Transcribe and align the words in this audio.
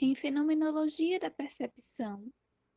Em 0.00 0.14
Fenomenologia 0.14 1.20
da 1.20 1.30
Percepção, 1.30 2.32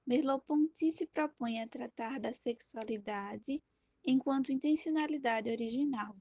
Merleau-Ponty 0.05 0.91
se 0.91 1.07
propõe 1.07 1.61
a 1.61 1.67
tratar 1.67 2.19
da 2.19 2.33
sexualidade 2.33 3.63
enquanto 4.03 4.51
intencionalidade 4.51 5.49
original. 5.49 6.15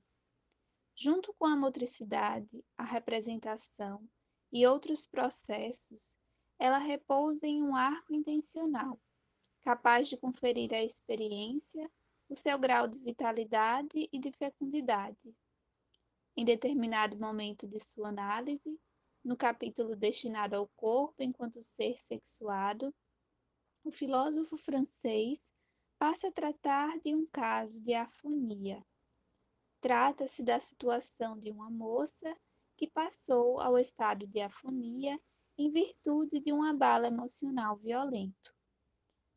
Junto 0.95 1.35
com 1.35 1.47
a 1.47 1.57
motricidade, 1.57 2.65
a 2.79 2.85
representação 2.85 4.09
e 4.53 4.65
outros 4.67 5.05
processos, 5.05 6.21
ela 6.61 6.79
repousa 6.79 7.45
em 7.45 7.61
um 7.61 7.75
arco 7.75 8.15
intencional, 8.15 8.99
capaz 9.63 10.09
de 10.09 10.17
conferir 10.17 10.73
à 10.73 10.83
experiência 10.83 11.91
o 12.29 12.37
seu 12.37 12.57
grau 12.57 12.87
de 12.87 13.01
vitalidade 13.01 14.09
e 14.13 14.19
de 14.19 14.31
fecundidade. 14.31 15.35
Em 16.37 16.45
determinado 16.45 17.19
momento 17.19 17.67
de 17.67 17.81
sua 17.81 18.09
análise, 18.09 18.79
no 19.25 19.37
capítulo 19.37 19.97
destinado 19.97 20.55
ao 20.55 20.69
corpo 20.77 21.23
enquanto 21.23 21.63
ser 21.63 21.99
sexuado, 21.99 22.95
o 23.83 23.91
filósofo 23.91 24.59
francês 24.59 25.55
passa 25.99 26.29
a 26.29 26.33
tratar 26.33 26.99
de 27.01 27.15
um 27.15 27.27
caso 27.27 27.83
de 27.83 27.95
afonia. 27.95 28.85
Trata-se 29.81 30.43
da 30.43 30.61
situação 30.61 31.39
de 31.39 31.51
uma 31.51 31.71
moça 31.71 32.37
que 32.77 32.87
passou 32.87 33.61
ao 33.61 33.79
estado 33.79 34.27
de 34.27 34.41
afonia 34.41 35.19
em 35.57 35.71
virtude 35.71 36.41
de 36.41 36.53
um 36.53 36.63
abalo 36.63 37.07
emocional 37.07 37.77
violento. 37.77 38.55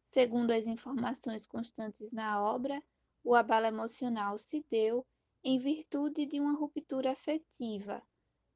Segundo 0.04 0.52
as 0.52 0.68
informações 0.68 1.46
constantes 1.46 2.12
na 2.12 2.42
obra, 2.42 2.82
o 3.24 3.36
abalo 3.36 3.66
emocional 3.66 4.38
se 4.38 4.66
deu 4.70 5.06
em 5.44 5.60
virtude 5.60 6.26
de 6.26 6.40
uma 6.40 6.54
ruptura 6.58 7.12
afetiva, 7.12 8.02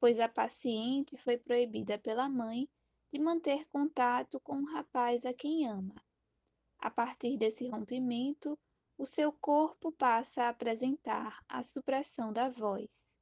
pois 0.02 0.18
a 0.18 0.28
paciente 0.28 1.16
foi 1.16 1.38
proibida 1.38 1.96
pela 1.96 2.28
mãe 2.28 2.68
de 3.08 3.20
manter 3.20 3.64
contato 3.68 4.40
com 4.40 4.56
o 4.56 4.72
rapaz 4.72 5.24
a 5.24 5.32
quem 5.32 5.68
ama. 5.68 5.94
A 6.80 6.90
partir 6.90 7.36
desse 7.36 7.68
rompimento, 7.68 8.58
o 8.98 9.06
seu 9.06 9.32
corpo 9.32 9.92
passa 9.92 10.42
a 10.42 10.48
apresentar 10.48 11.40
a 11.48 11.62
supressão 11.62 12.32
da 12.32 12.48
voz. 12.48 13.16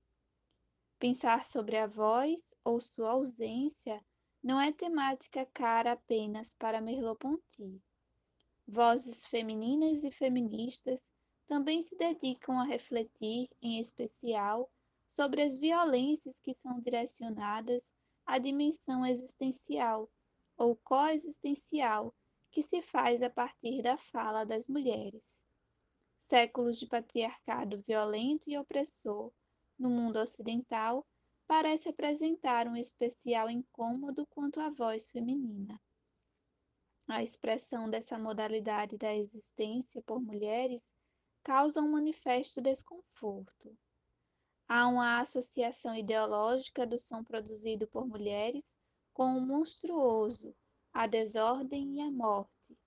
Pensar 0.98 1.44
sobre 1.44 1.76
a 1.76 1.86
voz 1.86 2.54
ou 2.64 2.80
sua 2.80 3.10
ausência 3.10 4.02
não 4.42 4.58
é 4.58 4.72
temática 4.72 5.44
cara 5.52 5.92
apenas 5.92 6.54
para 6.54 6.80
Merleau-Ponty. 6.80 7.78
Vozes 8.66 9.26
femininas 9.26 10.02
e 10.02 10.10
feministas 10.10 11.12
também 11.46 11.82
se 11.82 11.94
dedicam 11.94 12.58
a 12.58 12.64
refletir, 12.64 13.50
em 13.60 13.78
especial, 13.78 14.72
sobre 15.10 15.42
as 15.42 15.58
violências 15.58 16.38
que 16.38 16.54
são 16.54 16.78
direcionadas 16.78 17.92
à 18.24 18.38
dimensão 18.38 19.04
existencial 19.04 20.08
ou 20.56 20.76
coexistencial 20.76 22.14
que 22.48 22.62
se 22.62 22.80
faz 22.80 23.20
a 23.20 23.28
partir 23.28 23.82
da 23.82 23.96
fala 23.96 24.46
das 24.46 24.68
mulheres. 24.68 25.44
Séculos 26.16 26.78
de 26.78 26.86
patriarcado 26.86 27.80
violento 27.80 28.48
e 28.48 28.56
opressor 28.56 29.32
no 29.76 29.90
mundo 29.90 30.20
ocidental 30.20 31.04
parece 31.44 31.88
apresentar 31.88 32.68
um 32.68 32.76
especial 32.76 33.50
incômodo 33.50 34.24
quanto 34.28 34.60
à 34.60 34.70
voz 34.70 35.10
feminina. 35.10 35.80
A 37.08 37.20
expressão 37.20 37.90
dessa 37.90 38.16
modalidade 38.16 38.96
da 38.96 39.12
existência 39.12 40.00
por 40.02 40.22
mulheres 40.22 40.94
causa 41.42 41.82
um 41.82 41.90
manifesto 41.90 42.60
desconforto. 42.60 43.76
Há 44.72 44.86
uma 44.86 45.18
associação 45.18 45.96
ideológica 45.96 46.86
do 46.86 46.96
som 46.96 47.24
produzido 47.24 47.88
por 47.88 48.06
mulheres 48.06 48.78
com 49.12 49.36
o 49.36 49.40
monstruoso, 49.40 50.54
a 50.92 51.08
desordem 51.08 51.96
e 51.96 52.00
a 52.00 52.08
morte. 52.08 52.78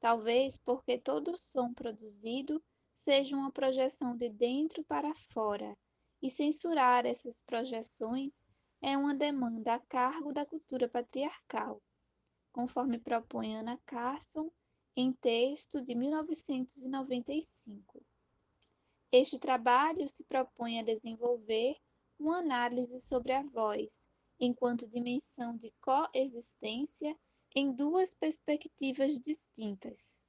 Talvez 0.00 0.58
porque 0.58 0.98
todo 0.98 1.36
som 1.36 1.72
produzido 1.72 2.60
seja 2.92 3.36
uma 3.36 3.52
projeção 3.52 4.16
de 4.16 4.28
dentro 4.28 4.82
para 4.82 5.14
fora, 5.14 5.78
e 6.20 6.28
censurar 6.28 7.06
essas 7.06 7.40
projeções 7.40 8.44
é 8.80 8.98
uma 8.98 9.14
demanda 9.14 9.74
a 9.74 9.78
cargo 9.78 10.32
da 10.32 10.44
cultura 10.44 10.88
patriarcal, 10.88 11.80
conforme 12.50 12.98
propõe 12.98 13.54
Ana 13.54 13.78
Carson 13.86 14.50
em 14.96 15.12
texto 15.12 15.80
de 15.80 15.94
1995. 15.94 18.04
Este 19.12 19.38
trabalho 19.38 20.08
se 20.08 20.24
propõe 20.24 20.80
a 20.80 20.82
desenvolver 20.82 21.76
uma 22.18 22.38
análise 22.38 22.98
sobre 22.98 23.32
a 23.32 23.42
voz, 23.42 24.08
enquanto 24.40 24.88
dimensão 24.88 25.54
de 25.54 25.70
coexistência 25.82 27.14
em 27.54 27.70
duas 27.70 28.14
perspectivas 28.14 29.20
distintas. 29.20 30.24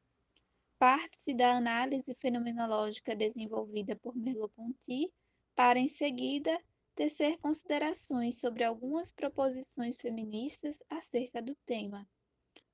Parte-se 0.77 1.33
da 1.33 1.55
análise 1.55 2.13
fenomenológica 2.13 3.15
desenvolvida 3.15 3.95
por 3.95 4.17
Merleau-Ponty 4.17 5.13
para, 5.55 5.79
em 5.79 5.87
seguida, 5.87 6.61
tecer 6.93 7.37
considerações 7.37 8.37
sobre 8.37 8.65
algumas 8.65 9.13
proposições 9.13 9.97
feministas 10.01 10.83
acerca 10.89 11.41
do 11.41 11.55
tema. 11.65 12.05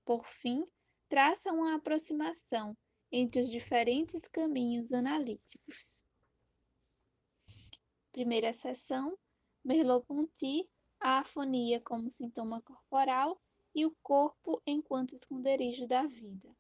Por 0.03 0.25
fim, 0.25 0.65
traça 1.07 1.53
uma 1.53 1.75
aproximação 1.75 2.75
entre 3.11 3.41
os 3.41 3.49
diferentes 3.49 4.27
caminhos 4.27 4.93
analíticos. 4.93 6.03
Primeira 8.11 8.53
seção: 8.53 9.17
Merleau-Ponty, 9.63 10.69
a 10.99 11.19
afonia 11.19 11.79
como 11.79 12.11
sintoma 12.11 12.61
corporal 12.61 13.41
e 13.73 13.85
o 13.85 13.95
corpo 14.01 14.61
enquanto 14.65 15.13
esconderijo 15.13 15.87
da 15.87 16.05
vida. 16.05 16.55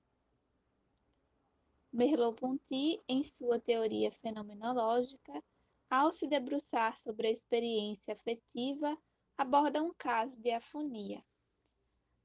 Merleau-Ponty, 1.91 3.01
em 3.07 3.23
sua 3.23 3.59
teoria 3.59 4.11
fenomenológica, 4.11 5.43
ao 5.89 6.11
se 6.11 6.27
debruçar 6.27 6.95
sobre 6.97 7.27
a 7.27 7.31
experiência 7.31 8.13
afetiva, 8.13 8.95
aborda 9.35 9.83
um 9.83 9.91
caso 9.93 10.39
de 10.39 10.51
afonia. 10.51 11.23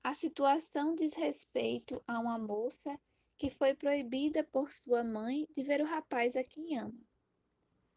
A 0.03 0.13
situação 0.13 0.95
diz 0.95 1.15
respeito 1.15 2.03
a 2.07 2.21
uma 2.21 2.39
moça 2.39 3.01
que 3.37 3.51
foi 3.51 3.75
proibida 3.75 4.45
por 4.45 4.71
sua 4.71 5.03
mãe 5.03 5.47
de 5.55 5.63
ver 5.63 5.81
o 5.81 5.87
rapaz 5.87 6.37
a 6.37 6.45
quem 6.45 6.79
ama. 6.79 7.01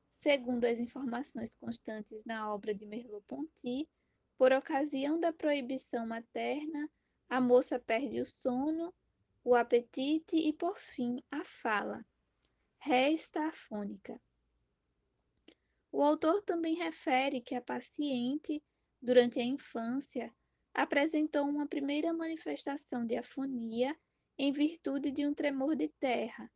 Segundo 0.10 0.66
as 0.66 0.80
informações 0.80 1.54
constantes 1.54 2.26
na 2.26 2.52
obra 2.52 2.74
de 2.74 2.86
Merleau-Ponty, 2.86 3.88
por 4.38 4.52
ocasião 4.52 5.20
da 5.20 5.32
proibição 5.32 6.08
materna, 6.08 6.90
a 7.30 7.42
moça 7.42 7.80
perde 7.80 8.20
o 8.20 8.26
sono, 8.26 8.94
o 9.44 9.56
apetite 9.56 10.38
e, 10.38 10.54
por 10.54 10.78
fim, 10.78 11.24
a 11.30 11.44
fala. 11.44 12.06
Resta 12.80 13.46
afônica. 13.46 14.20
O 15.92 16.04
autor 16.04 16.42
também 16.42 16.76
refere 16.76 17.42
que 17.42 17.56
a 17.56 17.62
paciente, 17.62 18.64
durante 19.02 19.40
a 19.40 19.44
infância, 19.44 20.34
apresentou 20.74 21.48
uma 21.48 21.68
primeira 21.68 22.14
manifestação 22.14 23.06
de 23.06 23.18
afonia 23.18 23.98
em 24.38 24.52
virtude 24.52 25.12
de 25.12 25.26
um 25.26 25.34
tremor 25.34 25.76
de 25.76 25.88
terra, 26.00 26.52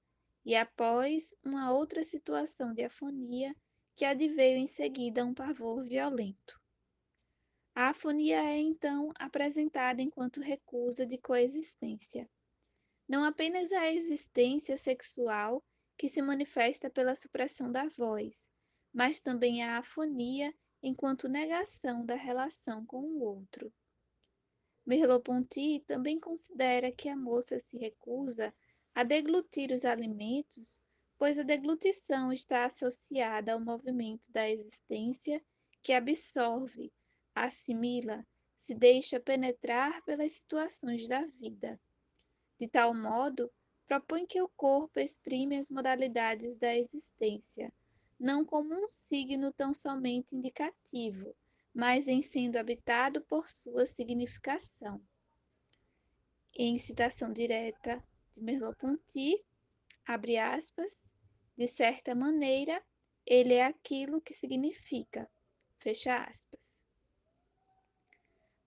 e 0.45 0.55
após 0.55 1.35
uma 1.43 1.71
outra 1.71 2.03
situação 2.03 2.73
de 2.73 2.83
afonia 2.83 3.55
que 3.95 4.05
adveio 4.05 4.57
em 4.57 4.67
seguida 4.67 5.25
um 5.25 5.33
pavor 5.33 5.83
violento. 5.83 6.59
A 7.73 7.89
afonia 7.89 8.41
é 8.43 8.57
então 8.57 9.11
apresentada 9.15 10.01
enquanto 10.01 10.41
recusa 10.41 11.05
de 11.05 11.17
coexistência. 11.17 12.29
Não 13.07 13.23
apenas 13.23 13.71
a 13.71 13.91
existência 13.91 14.75
sexual 14.75 15.63
que 15.97 16.09
se 16.09 16.21
manifesta 16.21 16.89
pela 16.89 17.15
supressão 17.15 17.71
da 17.71 17.87
voz, 17.87 18.51
mas 18.93 19.21
também 19.21 19.63
a 19.63 19.77
afonia 19.77 20.53
enquanto 20.81 21.29
negação 21.29 22.05
da 22.05 22.15
relação 22.15 22.85
com 22.85 23.01
o 23.01 23.21
outro. 23.21 23.71
Merleau-Ponty 24.85 25.83
também 25.85 26.19
considera 26.19 26.91
que 26.91 27.07
a 27.07 27.15
moça 27.15 27.59
se 27.59 27.77
recusa 27.77 28.53
a 28.93 29.03
deglutir 29.03 29.71
os 29.71 29.85
alimentos, 29.85 30.81
pois 31.17 31.37
a 31.37 31.43
deglutição 31.43 32.33
está 32.33 32.65
associada 32.65 33.53
ao 33.53 33.59
movimento 33.59 34.31
da 34.31 34.49
existência 34.49 35.41
que 35.81 35.93
absorve, 35.93 36.91
assimila, 37.33 38.25
se 38.57 38.75
deixa 38.75 39.19
penetrar 39.19 40.03
pelas 40.03 40.33
situações 40.33 41.07
da 41.07 41.25
vida. 41.25 41.79
De 42.59 42.67
tal 42.67 42.93
modo, 42.93 43.51
propõe 43.85 44.25
que 44.25 44.41
o 44.41 44.49
corpo 44.49 44.99
exprime 44.99 45.57
as 45.57 45.69
modalidades 45.69 46.59
da 46.59 46.75
existência, 46.75 47.73
não 48.19 48.45
como 48.45 48.73
um 48.73 48.87
signo 48.87 49.51
tão 49.51 49.73
somente 49.73 50.35
indicativo, 50.35 51.35
mas 51.73 52.07
em 52.07 52.21
sendo 52.21 52.57
habitado 52.57 53.21
por 53.21 53.49
sua 53.49 53.85
significação. 53.85 55.01
Em 56.53 56.75
citação 56.75 57.31
direta 57.31 58.03
de 58.31 58.41
Merleau-Ponty, 58.41 59.43
abre 60.05 60.37
aspas, 60.37 61.15
de 61.55 61.67
certa 61.67 62.13
maneira, 62.13 62.83
ele 63.25 63.53
é 63.53 63.65
aquilo 63.65 64.21
que 64.21 64.33
significa, 64.33 65.29
fecha 65.77 66.23
aspas. 66.23 66.85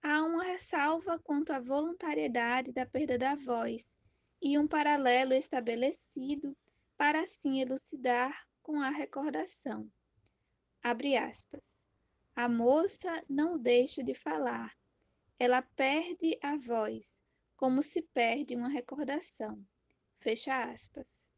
Há 0.03 0.23
uma 0.23 0.45
ressalva 0.45 1.19
quanto 1.19 1.51
à 1.51 1.59
voluntariedade 1.59 2.73
da 2.73 2.85
perda 2.85 3.17
da 3.17 3.35
voz 3.35 3.99
e 4.41 4.59
um 4.59 4.69
paralelo 4.69 5.33
estabelecido 5.33 6.57
para 6.97 7.23
assim 7.23 7.61
elucidar 7.61 8.47
com 8.63 8.81
a 8.81 8.91
recordação. 8.91 9.91
Abre 10.83 11.17
aspas. 11.17 11.87
A 12.37 12.49
moça 12.49 13.25
não 13.29 13.57
deixa 13.57 14.03
de 14.03 14.13
falar. 14.13 14.77
Ela 15.39 15.63
perde 15.63 16.37
a 16.43 16.57
voz, 16.57 17.23
como 17.57 17.81
se 17.81 18.03
perde 18.03 18.57
uma 18.57 18.69
recordação. 18.69 19.65
Fecha 20.17 20.65
aspas. 20.65 21.31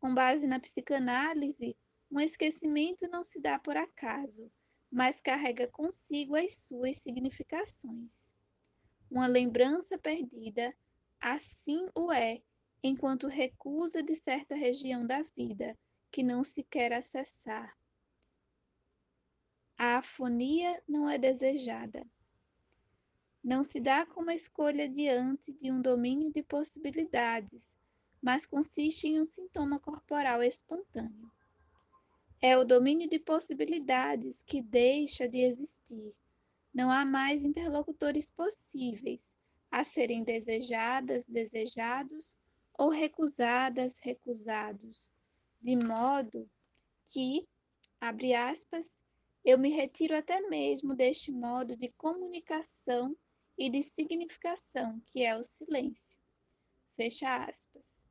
Com 0.00 0.14
base 0.14 0.46
na 0.46 0.58
psicanálise, 0.58 1.76
um 2.10 2.18
esquecimento 2.18 3.06
não 3.08 3.22
se 3.22 3.40
dá 3.40 3.58
por 3.58 3.76
acaso, 3.76 4.50
mas 4.90 5.20
carrega 5.20 5.68
consigo 5.68 6.34
as 6.34 6.54
suas 6.54 6.96
significações. 6.96 8.34
Uma 9.10 9.26
lembrança 9.26 9.98
perdida, 9.98 10.74
assim 11.20 11.86
o 11.94 12.10
é, 12.10 12.42
enquanto 12.82 13.26
recusa 13.26 14.02
de 14.02 14.14
certa 14.14 14.54
região 14.54 15.06
da 15.06 15.22
vida 15.36 15.78
que 16.10 16.22
não 16.22 16.42
se 16.42 16.64
quer 16.64 16.92
acessar. 16.92 17.76
A 19.84 19.96
afonia 19.96 20.80
não 20.86 21.10
é 21.10 21.18
desejada. 21.18 22.06
Não 23.42 23.64
se 23.64 23.80
dá 23.80 24.06
como 24.06 24.30
escolha 24.30 24.88
diante 24.88 25.52
de 25.52 25.72
um 25.72 25.82
domínio 25.82 26.30
de 26.30 26.40
possibilidades, 26.40 27.76
mas 28.22 28.46
consiste 28.46 29.08
em 29.08 29.20
um 29.20 29.26
sintoma 29.26 29.80
corporal 29.80 30.40
espontâneo. 30.40 31.28
É 32.40 32.56
o 32.56 32.64
domínio 32.64 33.08
de 33.08 33.18
possibilidades 33.18 34.40
que 34.40 34.62
deixa 34.62 35.28
de 35.28 35.40
existir. 35.40 36.14
Não 36.72 36.88
há 36.88 37.04
mais 37.04 37.44
interlocutores 37.44 38.30
possíveis 38.30 39.34
a 39.68 39.82
serem 39.82 40.22
desejadas, 40.22 41.26
desejados 41.26 42.38
ou 42.78 42.88
recusadas, 42.88 43.98
recusados, 43.98 45.12
de 45.60 45.74
modo 45.74 46.48
que, 47.04 47.48
abre 48.00 48.32
aspas, 48.32 49.01
eu 49.44 49.58
me 49.58 49.70
retiro 49.70 50.16
até 50.16 50.40
mesmo 50.48 50.94
deste 50.94 51.32
modo 51.32 51.76
de 51.76 51.88
comunicação 51.88 53.16
e 53.58 53.68
de 53.68 53.82
significação 53.82 55.00
que 55.06 55.22
é 55.22 55.36
o 55.36 55.42
silêncio. 55.42 56.20
Fecha 56.92 57.44
aspas. 57.44 58.08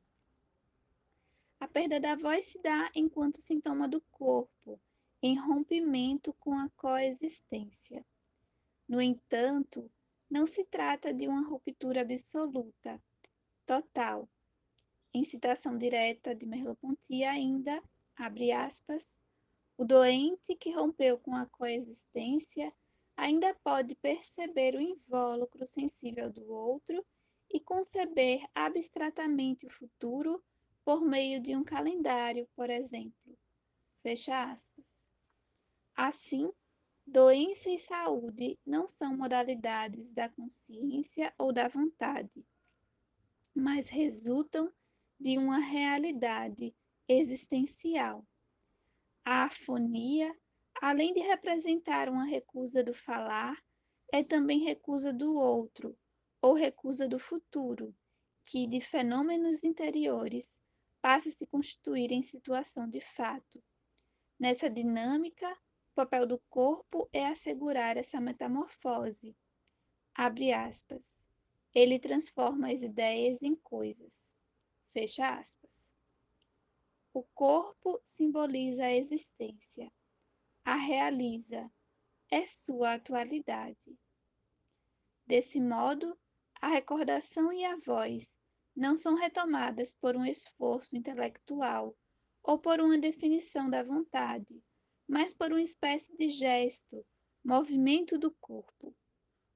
A 1.58 1.68
perda 1.68 2.00
da 2.00 2.16
voz 2.16 2.46
se 2.46 2.60
dá 2.60 2.90
enquanto 2.94 3.40
sintoma 3.40 3.86
do 3.86 4.00
corpo, 4.10 4.80
em 5.22 5.38
rompimento 5.38 6.32
com 6.34 6.52
a 6.58 6.68
coexistência. 6.70 8.04
No 8.88 9.00
entanto, 9.00 9.88
não 10.28 10.44
se 10.44 10.64
trata 10.64 11.14
de 11.14 11.28
uma 11.28 11.46
ruptura 11.46 12.00
absoluta, 12.00 13.00
total. 13.64 14.28
Em 15.14 15.22
citação 15.22 15.78
direta 15.78 16.34
de 16.34 16.46
Merleau-Ponty 16.46 17.22
ainda, 17.22 17.80
abre 18.16 18.50
aspas, 18.50 19.20
o 19.76 19.84
doente 19.84 20.54
que 20.54 20.70
rompeu 20.70 21.18
com 21.18 21.34
a 21.34 21.46
coexistência 21.46 22.72
ainda 23.16 23.54
pode 23.62 23.94
perceber 23.96 24.74
o 24.74 24.80
invólucro 24.80 25.66
sensível 25.66 26.30
do 26.30 26.50
outro 26.50 27.04
e 27.50 27.60
conceber 27.60 28.44
abstratamente 28.54 29.66
o 29.66 29.70
futuro 29.70 30.42
por 30.84 31.02
meio 31.02 31.40
de 31.40 31.54
um 31.54 31.62
calendário, 31.62 32.48
por 32.56 32.70
exemplo. 32.70 33.38
Fecha 34.02 34.50
aspas. 34.50 35.12
Assim, 35.94 36.50
doença 37.06 37.70
e 37.70 37.78
saúde 37.78 38.58
não 38.64 38.88
são 38.88 39.16
modalidades 39.16 40.14
da 40.14 40.28
consciência 40.28 41.32
ou 41.38 41.52
da 41.52 41.68
vontade, 41.68 42.44
mas 43.54 43.88
resultam 43.88 44.72
de 45.20 45.38
uma 45.38 45.58
realidade 45.58 46.74
existencial. 47.06 48.26
A 49.24 49.44
afonia, 49.44 50.34
além 50.80 51.12
de 51.12 51.20
representar 51.20 52.08
uma 52.08 52.24
recusa 52.24 52.82
do 52.82 52.92
falar, 52.92 53.56
é 54.12 54.22
também 54.22 54.64
recusa 54.64 55.12
do 55.12 55.34
outro, 55.36 55.96
ou 56.40 56.54
recusa 56.54 57.08
do 57.08 57.18
futuro, 57.18 57.94
que 58.44 58.66
de 58.66 58.80
fenômenos 58.80 59.62
interiores 59.62 60.60
passa 61.00 61.28
a 61.28 61.32
se 61.32 61.46
constituir 61.46 62.12
em 62.12 62.22
situação 62.22 62.88
de 62.88 63.00
fato. 63.00 63.62
Nessa 64.38 64.68
dinâmica, 64.68 65.48
o 65.92 65.94
papel 65.94 66.26
do 66.26 66.38
corpo 66.50 67.08
é 67.12 67.26
assegurar 67.26 67.96
essa 67.96 68.20
metamorfose. 68.20 69.36
Abre 70.14 70.52
aspas. 70.52 71.24
Ele 71.74 71.98
transforma 71.98 72.70
as 72.72 72.82
ideias 72.82 73.42
em 73.42 73.54
coisas. 73.54 74.36
Fecha 74.92 75.38
aspas. 75.38 75.94
O 77.14 77.22
corpo 77.34 78.00
simboliza 78.02 78.86
a 78.86 78.94
existência, 78.94 79.92
a 80.64 80.76
realiza, 80.76 81.70
é 82.30 82.46
sua 82.46 82.94
atualidade. 82.94 83.94
Desse 85.26 85.60
modo, 85.60 86.18
a 86.58 86.68
recordação 86.68 87.52
e 87.52 87.66
a 87.66 87.76
voz 87.76 88.40
não 88.74 88.94
são 88.94 89.14
retomadas 89.14 89.92
por 89.92 90.16
um 90.16 90.24
esforço 90.24 90.96
intelectual 90.96 91.94
ou 92.42 92.58
por 92.58 92.80
uma 92.80 92.96
definição 92.96 93.68
da 93.68 93.82
vontade, 93.82 94.64
mas 95.06 95.34
por 95.34 95.50
uma 95.50 95.60
espécie 95.60 96.16
de 96.16 96.28
gesto, 96.28 97.04
movimento 97.44 98.16
do 98.18 98.30
corpo. 98.40 98.96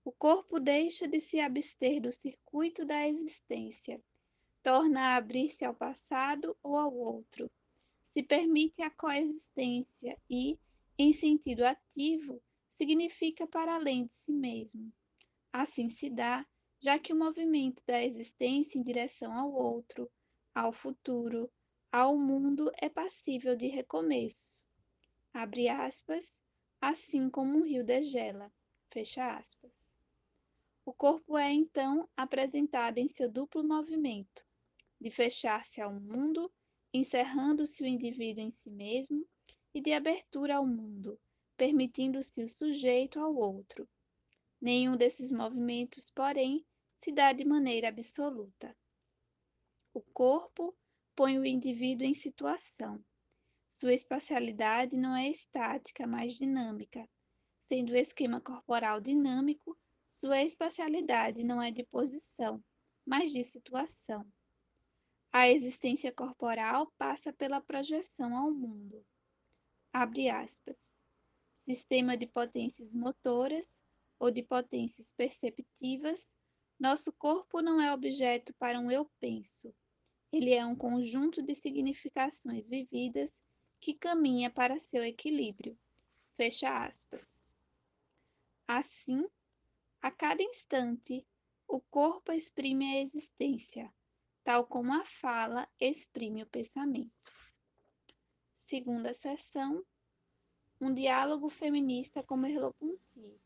O 0.05 0.13
corpo 0.13 0.61
deixa 0.61 1.09
de 1.09 1.19
se 1.19 1.41
abster 1.41 2.03
do 2.03 2.13
circuito 2.13 2.85
da 2.85 3.09
existência, 3.09 3.99
torna 4.67 5.01
a 5.01 5.17
abrir-se 5.17 5.65
ao 5.65 5.73
passado 5.73 6.57
ou 6.61 6.77
ao 6.77 6.93
outro, 6.93 7.49
se 8.03 8.21
permite 8.21 8.83
a 8.83 8.91
coexistência 8.91 10.21
e, 10.29 10.59
em 10.99 11.13
sentido 11.13 11.65
ativo, 11.65 12.43
significa 12.69 13.47
para 13.47 13.77
além 13.77 14.07
de 14.07 14.13
si 14.13 14.33
mesmo. 14.33 14.93
Assim 15.53 15.89
se 15.89 16.11
dá 16.11 16.45
já 16.81 16.99
que 16.99 17.13
o 17.13 17.17
movimento 17.17 17.81
da 17.87 18.03
existência 18.03 18.77
em 18.77 18.83
direção 18.83 19.33
ao 19.33 19.53
outro, 19.53 20.11
ao 20.53 20.73
futuro, 20.73 21.49
ao 21.93 22.19
mundo 22.19 22.69
é 22.83 22.89
passível 22.89 23.55
de 23.55 23.69
recomeço. 23.69 24.65
Abre 25.33 25.69
aspas, 25.69 26.43
assim 26.81 27.31
como 27.31 27.57
um 27.57 27.63
rio 27.63 27.85
degela. 27.85 28.53
Fecha 28.91 29.37
aspas. 29.37 29.97
O 30.85 30.93
corpo 30.93 31.39
é 31.39 31.53
então 31.53 32.09
apresentado 32.17 32.99
em 32.99 33.07
seu 33.07 33.31
duplo 33.31 33.63
movimento, 33.63 34.46
de 35.07 35.11
fechar-se 35.13 35.81
ao 35.81 35.93
mundo, 35.93 36.53
encerrando-se 36.93 37.83
o 37.83 37.87
indivíduo 37.87 38.43
em 38.43 38.51
si 38.51 38.71
mesmo, 38.71 39.25
e 39.73 39.81
de 39.81 39.93
abertura 39.93 40.57
ao 40.57 40.67
mundo, 40.67 41.21
permitindo-se 41.57 42.43
o 42.43 42.49
sujeito 42.49 43.21
ao 43.21 43.35
outro, 43.35 43.89
Nenhum 44.61 44.97
desses 44.97 45.31
movimentos, 45.31 46.11
porém, 46.11 46.67
se 46.97 47.13
dá 47.13 47.33
de 47.33 47.45
maneira 47.45 47.89
absoluta. 47.89 48.77
O 49.93 50.01
corpo 50.01 50.75
põe 51.15 51.39
o 51.39 51.45
indivíduo 51.45 52.07
em 52.07 52.15
situação. 52.15 53.05
Sua 53.69 53.93
espacialidade 53.93 54.97
não 54.97 55.15
é 55.15 55.29
estática, 55.29 56.07
mas 56.07 56.35
dinâmica. 56.35 57.09
Sendo 57.61 57.93
o 57.93 57.97
esquema 57.97 58.41
corporal 58.41 59.01
dinâmico, 59.01 59.79
sua 60.09 60.43
espacialidade 60.43 61.45
não 61.45 61.63
é 61.63 61.71
de 61.71 61.85
posição, 61.85 62.61
mas 63.05 63.31
de 63.31 63.45
situação. 63.45 64.27
A 65.39 65.51
existência 65.51 66.11
corporal 66.11 66.91
passa 66.97 67.31
pela 67.31 67.61
projeção 67.61 68.35
ao 68.35 68.51
mundo. 68.51 69.05
Abre 69.93 70.31
aspas. 70.31 71.05
Sistema 71.53 72.17
de 72.17 72.27
potências 72.27 72.95
motoras 72.95 73.85
ou 74.19 74.31
de 74.31 74.43
potências 74.43 75.13
perceptivas, 75.13 76.39
nosso 76.81 77.13
corpo 77.13 77.61
não 77.61 77.79
é 77.79 77.93
objeto 77.93 78.55
para 78.55 78.81
um 78.81 78.91
eu 78.91 79.11
penso. 79.21 79.75
Ele 80.33 80.55
é 80.55 80.65
um 80.65 80.75
conjunto 80.75 81.43
de 81.43 81.55
significações 81.55 82.71
vividas 82.71 83.45
que 83.79 83.93
caminha 83.93 84.49
para 84.49 84.79
seu 84.79 85.05
equilíbrio. 85.05 85.79
Fecha 86.33 86.87
aspas. 86.87 87.47
Assim, 88.67 89.27
a 90.01 90.11
cada 90.11 90.43
instante, 90.43 91.27
o 91.69 91.79
corpo 91.79 92.33
exprime 92.33 92.87
a 92.97 93.03
existência, 93.03 93.93
tal 94.47 94.65
como 94.65 94.95
a 94.95 95.05
fala 95.05 95.69
exprime 95.81 96.45
o 96.45 96.47
pensamento. 96.47 97.33
Segunda 98.55 99.13
sessão, 99.13 99.85
um 100.81 100.95
diálogo 100.95 101.49
feminista 101.49 102.23
com 102.23 102.37
Merleau-Ponty 102.37 103.41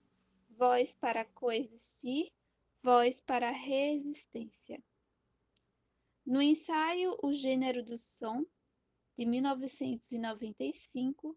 voz 0.50 0.94
para 0.94 1.24
coexistir, 1.24 2.30
voz 2.82 3.18
para 3.18 3.50
resistência. 3.50 4.84
No 6.26 6.42
ensaio 6.42 7.16
O 7.22 7.32
Gênero 7.32 7.82
do 7.82 7.96
Som, 7.96 8.44
de 9.16 9.24
1995, 9.24 11.34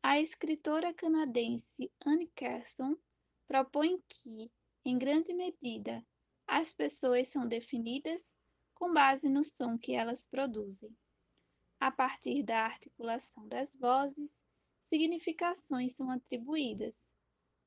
a 0.00 0.20
escritora 0.20 0.94
canadense 0.94 1.90
Anne 2.06 2.28
Carson 2.28 2.96
propõe 3.48 4.00
que, 4.08 4.52
em 4.84 4.96
grande 4.96 5.34
medida, 5.34 6.06
as 6.46 6.72
pessoas 6.72 7.26
são 7.26 7.44
definidas 7.44 8.38
com 8.80 8.92
base 8.94 9.28
no 9.28 9.44
som 9.44 9.76
que 9.76 9.92
elas 9.92 10.24
produzem. 10.24 10.96
A 11.78 11.90
partir 11.90 12.42
da 12.42 12.64
articulação 12.64 13.46
das 13.46 13.76
vozes, 13.76 14.42
significações 14.80 15.92
são 15.92 16.10
atribuídas. 16.10 17.14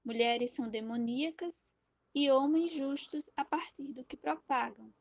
Mulheres 0.03 0.55
são 0.55 0.67
demoníacas 0.67 1.75
e 2.15 2.32
homens 2.32 2.72
justos 2.72 3.29
a 3.38 3.46
partir 3.46 3.93
do 3.93 4.03
que 4.03 4.17
propagam, 4.17 4.91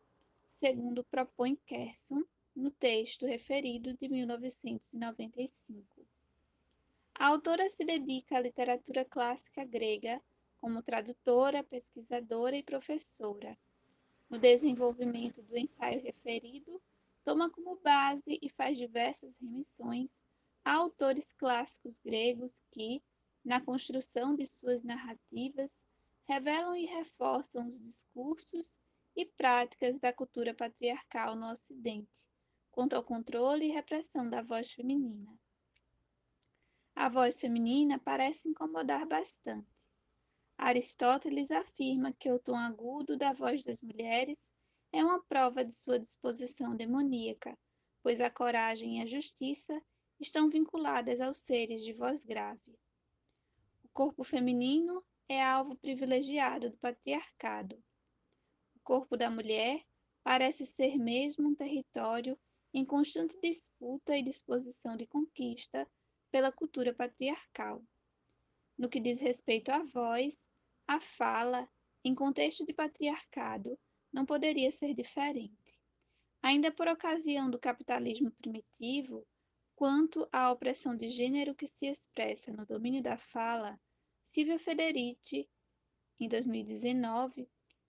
segundo 0.47 1.03
propõe 1.03 1.57
Kerson 1.65 2.23
no 2.55 2.71
texto 2.71 3.25
referido 3.25 3.95
de 3.95 4.07
1995. 4.07 6.07
A 7.15 7.29
autora 7.29 7.71
se 7.71 7.87
dedica 7.87 8.37
à 8.37 8.41
literatura 8.41 9.03
clássica 9.03 9.65
grega 9.65 10.21
como 10.61 10.83
tradutora, 10.83 11.65
pesquisadora 11.65 12.55
e 12.55 12.63
professora. 12.63 13.57
No 14.33 14.39
desenvolvimento 14.39 15.43
do 15.43 15.59
ensaio 15.59 16.01
referido, 16.01 16.81
toma 17.23 17.51
como 17.51 17.77
base 17.85 18.39
e 18.41 18.49
faz 18.49 18.79
diversas 18.79 19.37
remissões 19.37 20.25
a 20.65 20.73
autores 20.73 21.35
clássicos 21.35 21.99
gregos 21.99 22.65
que, 22.71 23.03
na 23.45 23.61
construção 23.61 24.35
de 24.35 24.47
suas 24.47 24.85
narrativas, 24.85 25.85
revelam 26.27 26.75
e 26.75 26.87
reforçam 26.87 27.69
os 27.69 27.79
discursos 27.79 28.81
e 29.15 29.27
práticas 29.27 30.01
da 30.01 30.15
cultura 30.15 30.55
patriarcal 30.55 31.37
no 31.37 31.53
Ocidente, 31.53 32.27
quanto 32.71 32.97
ao 32.97 33.05
controle 33.05 33.67
e 33.67 33.71
repressão 33.71 34.31
da 34.31 34.41
voz 34.41 34.73
feminina. 34.73 35.39
A 36.95 37.11
voz 37.11 37.39
feminina 37.39 37.99
parece 37.99 38.49
incomodar 38.49 39.05
bastante. 39.05 39.92
Aristóteles 40.65 41.51
afirma 41.51 42.13
que 42.13 42.31
o 42.31 42.39
tom 42.39 42.55
agudo 42.55 43.17
da 43.17 43.33
voz 43.33 43.65
das 43.65 43.83
mulheres 43.83 44.55
é 44.93 45.05
uma 45.05 45.21
prova 45.25 45.65
de 45.65 45.75
sua 45.75 45.99
disposição 45.99 46.77
demoníaca, 46.77 47.59
pois 48.01 48.21
a 48.21 48.31
coragem 48.31 49.01
e 49.01 49.03
a 49.03 49.07
justiça 49.07 49.83
estão 50.21 50.49
vinculadas 50.49 51.21
aos 51.21 51.39
seres 51.39 51.83
de 51.83 51.93
voz 51.93 52.25
grave. 52.25 52.79
O 53.83 53.89
corpo 53.89 54.23
feminino 54.23 55.05
é 55.29 55.43
alvo 55.43 55.75
privilegiado 55.75 56.71
do 56.71 56.79
patriarcado. 56.79 57.77
O 58.77 58.81
corpo 58.85 59.17
da 59.17 59.29
mulher 59.29 59.85
parece 60.23 60.65
ser 60.65 60.97
mesmo 60.97 61.49
um 61.49 61.57
território 61.57 62.39
em 62.73 62.85
constante 62.85 63.37
disputa 63.41 64.17
e 64.17 64.23
disposição 64.23 64.97
de 64.97 65.09
conquista 65.09 65.91
pela 66.31 66.53
cultura 66.53 66.95
patriarcal. 66.95 67.83
No 68.79 68.89
que 68.89 69.01
diz 69.01 69.21
respeito 69.21 69.71
à 69.71 69.83
voz, 69.83 70.49
a 70.87 71.01
fala, 71.01 71.69
em 72.05 72.15
contexto 72.15 72.65
de 72.65 72.73
patriarcado, 72.73 73.79
não 74.13 74.27
poderia 74.27 74.71
ser 74.71 74.93
diferente. 74.93 75.81
Ainda 76.43 76.73
por 76.73 76.89
ocasião 76.89 77.51
do 77.51 77.59
capitalismo 77.59 78.31
primitivo, 78.33 79.27
quanto 79.75 80.29
à 80.33 80.51
opressão 80.51 80.97
de 80.97 81.09
gênero 81.09 81.55
que 81.55 81.67
se 81.67 81.87
expressa 81.87 82.53
no 82.53 82.67
domínio 82.67 83.03
da 83.03 83.17
fala, 83.17 83.81
Silvia 84.23 84.59
Federici, 84.59 85.49
em 86.19 86.29
2019, 86.29 87.49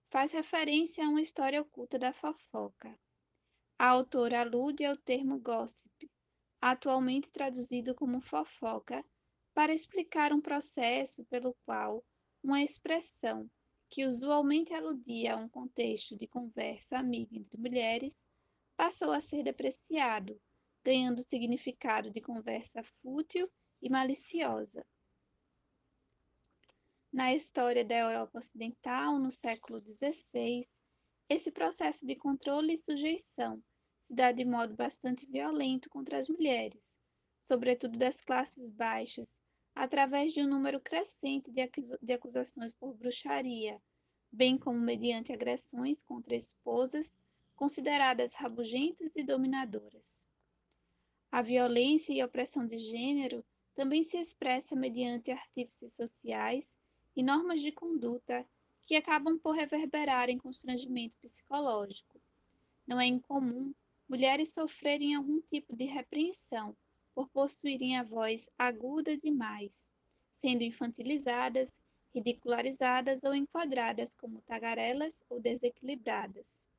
faz 0.09 0.33
referência 0.33 1.05
a 1.05 1.09
uma 1.09 1.21
história 1.21 1.61
oculta 1.61 1.97
da 1.97 2.13
fofoca. 2.13 2.99
A 3.77 3.89
autora 3.89 4.41
alude 4.41 4.85
ao 4.85 4.95
termo 4.95 5.39
gossip, 5.39 6.09
atualmente 6.61 7.31
traduzido 7.31 7.93
como 7.95 8.21
fofoca, 8.21 9.03
para 9.53 9.73
explicar 9.73 10.31
um 10.31 10.41
processo 10.41 11.25
pelo 11.25 11.55
qual 11.65 12.03
uma 12.43 12.61
expressão 12.61 13.49
que 13.89 14.05
usualmente 14.05 14.73
aludia 14.73 15.35
a 15.35 15.37
um 15.37 15.47
contexto 15.47 16.17
de 16.17 16.27
conversa 16.27 16.97
amiga 16.97 17.37
entre 17.37 17.57
mulheres 17.57 18.25
passou 18.75 19.11
a 19.11 19.21
ser 19.21 19.43
depreciado, 19.43 20.39
ganhando 20.83 21.19
o 21.19 21.23
significado 21.23 22.11
de 22.11 22.19
conversa 22.19 22.83
fútil 22.83 23.49
e 23.81 23.89
maliciosa. 23.89 24.85
Na 27.11 27.33
história 27.33 27.85
da 27.85 27.95
Europa 27.95 28.39
Ocidental, 28.39 29.19
no 29.19 29.31
século 29.31 29.79
XVI, 29.79 30.61
esse 31.29 31.51
processo 31.51 32.05
de 32.07 32.15
controle 32.15 32.73
e 32.73 32.77
sujeição 32.77 33.63
se 33.99 34.13
dá 34.13 34.31
de 34.31 34.43
modo 34.43 34.75
bastante 34.75 35.25
violento 35.25 35.89
contra 35.89 36.17
as 36.17 36.27
mulheres, 36.27 36.99
sobretudo 37.39 37.97
das 37.97 38.19
classes 38.19 38.69
baixas, 38.69 39.39
através 39.75 40.33
de 40.33 40.41
um 40.41 40.47
número 40.47 40.79
crescente 40.79 41.51
de 41.51 42.13
acusações 42.13 42.73
por 42.73 42.93
bruxaria, 42.93 43.81
bem 44.31 44.57
como 44.57 44.79
mediante 44.79 45.31
agressões 45.31 46.03
contra 46.03 46.35
esposas 46.35 47.17
consideradas 47.55 48.33
rabugentas 48.33 49.15
e 49.15 49.23
dominadoras. 49.23 50.27
A 51.31 51.41
violência 51.41 52.13
e 52.13 52.23
opressão 52.23 52.65
de 52.65 52.77
gênero 52.77 53.43
também 53.73 54.03
se 54.03 54.17
expressa 54.17 54.75
mediante 54.75 55.31
artífices 55.31 55.95
sociais 55.95 56.77
e 57.15 57.23
normas 57.23 57.61
de 57.61 57.71
conduta 57.71 58.45
que 58.83 58.95
acabam 58.95 59.37
por 59.37 59.55
reverberar 59.55 60.29
em 60.29 60.37
constrangimento 60.37 61.17
psicológico. 61.17 62.21
Não 62.85 62.99
é 62.99 63.05
incomum 63.05 63.73
mulheres 64.07 64.53
sofrerem 64.53 65.15
algum 65.15 65.39
tipo 65.41 65.75
de 65.75 65.85
repreensão 65.85 66.75
por 67.13 67.29
possuírem 67.29 67.97
a 67.97 68.03
voz 68.03 68.49
aguda 68.57 69.15
demais, 69.15 69.91
sendo 70.31 70.63
infantilizadas, 70.63 71.81
ridicularizadas 72.13 73.23
ou 73.23 73.33
enquadradas 73.33 74.13
como 74.13 74.41
tagarelas 74.41 75.23
ou 75.29 75.39
desequilibradas. 75.39 76.69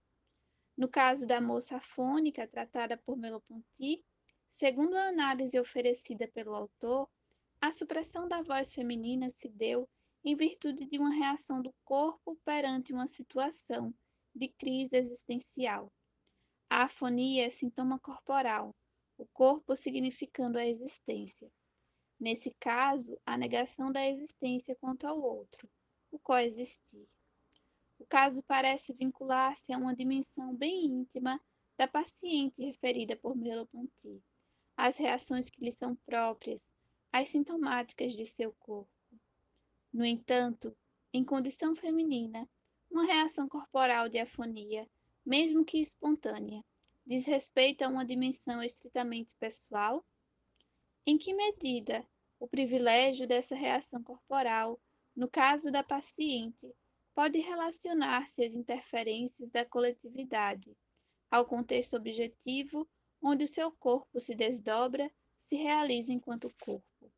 No 0.77 0.89
caso 0.89 1.27
da 1.27 1.41
moça 1.41 1.77
afônica 1.77 2.47
tratada 2.47 2.97
por 2.97 3.17
Merleau-Ponty, 3.17 4.05
segundo 4.49 4.97
a 4.97 5.09
análise 5.09 5.59
oferecida 5.59 6.27
pelo 6.29 6.55
autor, 6.55 7.09
a 7.61 7.73
supressão 7.73 8.29
da 8.29 8.43
voz 8.43 8.75
feminina 8.75 9.31
se 9.31 9.49
deu 9.49 9.89
em 10.25 10.35
virtude 10.35 10.85
de 10.85 10.99
uma 10.99 11.15
reação 11.15 11.63
do 11.63 11.73
corpo 11.85 12.37
perante 12.45 12.93
uma 12.93 13.07
situação 13.07 13.95
de 14.35 14.49
crise 14.49 14.97
existencial. 14.97 15.93
A 16.69 16.85
afonia 16.85 17.47
é 17.47 17.51
sintoma 17.51 17.99
corporal, 17.99 18.75
o 19.17 19.27
corpo 19.27 19.77
significando 19.77 20.59
a 20.59 20.67
existência. 20.67 21.51
Nesse 22.19 22.51
caso, 22.59 23.19
a 23.25 23.37
negação 23.37 23.91
da 23.91 24.09
existência 24.09 24.77
quanto 24.77 25.07
ao 25.07 25.21
outro, 25.21 25.69
o 26.11 26.19
coexistir. 26.19 27.07
O 27.99 28.07
caso 28.07 28.43
parece 28.43 28.93
vincular-se 28.93 29.73
a 29.73 29.79
uma 29.79 29.95
dimensão 29.95 30.55
bem 30.55 30.87
íntima 30.87 31.41
da 31.77 31.89
paciente 31.89 32.65
referida 32.65 33.17
por 33.17 33.37
Merleau-Ponty, 33.37 34.23
as 34.77 34.97
reações 34.97 35.51
que 35.51 35.65
lhe 35.65 35.73
são 35.73 35.95
próprias, 35.97 36.73
as 37.13 37.29
sintomáticas 37.29 38.15
de 38.15 38.27
seu 38.27 38.53
corpo. 38.55 38.91
No 39.93 40.05
entanto, 40.05 40.77
em 41.13 41.25
condição 41.25 41.77
feminina, 41.77 42.49
uma 42.91 43.05
reação 43.05 43.49
corporal 43.49 44.09
de 44.09 44.19
afonia, 44.19 44.89
mesmo 45.25 45.65
que 45.65 45.79
espontânea, 45.79 46.65
diz 47.07 47.27
respeito 47.27 47.83
a 47.83 47.89
uma 47.89 48.05
dimensão 48.05 48.63
estritamente 48.63 49.35
pessoal? 49.37 50.05
Em 51.07 51.19
que 51.19 51.35
medida 51.35 52.07
o 52.39 52.49
privilégio 52.49 53.27
dessa 53.27 53.55
reação 53.55 54.03
corporal, 54.03 54.81
no 55.15 55.29
caso 55.29 55.71
da 55.71 55.83
paciente, 55.83 56.75
pode 57.15 57.39
relacionar-se 57.39 58.45
às 58.45 58.55
interferências 58.55 59.53
da 59.53 59.65
coletividade, 59.65 60.77
ao 61.31 61.47
contexto 61.47 61.97
objetivo 61.97 62.89
onde 63.23 63.45
o 63.45 63.49
seu 63.49 63.71
corpo 63.73 64.21
se 64.21 64.35
desdobra, 64.35 65.11
se 65.37 65.57
realiza 65.57 66.13
enquanto 66.13 66.53
corpo? 66.61 67.13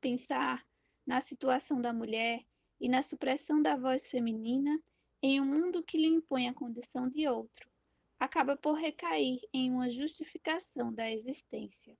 Pensar 0.00 0.66
na 1.06 1.20
situação 1.20 1.80
da 1.80 1.92
mulher 1.92 2.44
e 2.80 2.88
na 2.88 3.02
supressão 3.02 3.62
da 3.62 3.76
voz 3.76 4.08
feminina 4.08 4.82
em 5.22 5.40
um 5.40 5.46
mundo 5.46 5.82
que 5.82 5.96
lhe 5.96 6.06
impõe 6.06 6.48
a 6.48 6.54
condição 6.54 7.08
de 7.08 7.28
outro, 7.28 7.70
acaba 8.18 8.56
por 8.56 8.74
recair 8.74 9.40
em 9.52 9.70
uma 9.70 9.90
justificação 9.90 10.92
da 10.92 11.10
existência. 11.10 11.96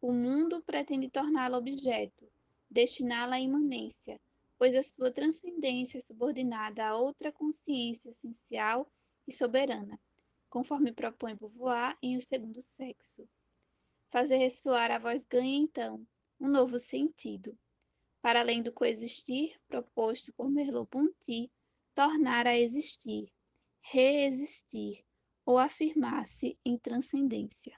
O 0.00 0.12
mundo 0.12 0.62
pretende 0.62 1.10
torná-la 1.10 1.58
objeto, 1.58 2.30
destiná-la 2.70 3.36
à 3.36 3.40
imanência, 3.40 4.20
pois 4.56 4.74
a 4.74 4.82
sua 4.82 5.10
transcendência 5.10 5.98
é 5.98 6.00
subordinada 6.00 6.84
a 6.84 6.96
outra 6.96 7.32
consciência 7.32 8.10
essencial 8.10 8.90
e 9.26 9.32
soberana, 9.32 10.00
conforme 10.48 10.92
propõe 10.92 11.34
Beauvoir 11.34 11.96
em 12.02 12.16
O 12.16 12.20
Segundo 12.20 12.60
Sexo. 12.60 13.28
Fazer 14.10 14.36
ressoar 14.36 14.90
a 14.90 14.98
voz 14.98 15.26
ganha, 15.26 15.58
então, 15.58 16.06
um 16.40 16.48
novo 16.48 16.78
sentido. 16.78 17.58
Para 18.22 18.40
além 18.40 18.62
do 18.62 18.72
coexistir 18.72 19.60
proposto 19.68 20.32
por 20.32 20.50
Merleau-Ponty, 20.50 21.50
tornar 21.94 22.46
a 22.46 22.58
existir, 22.58 23.32
reexistir, 23.80 25.04
ou 25.48 25.56
afirmar-se 25.56 26.58
em 26.62 26.76
transcendência. 26.76 27.72